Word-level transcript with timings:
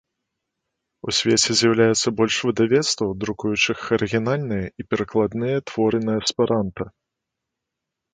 У 1.09 1.13
свеце 1.17 1.51
з'яўляецца 1.57 2.13
больш 2.21 2.35
выдавецтваў, 2.47 3.11
друкуючых 3.23 3.79
арыгінальныя 3.97 4.65
і 4.71 4.81
перакладныя 4.95 5.57
творы 5.73 5.99
на 6.07 6.13
эсперанта. 6.23 6.83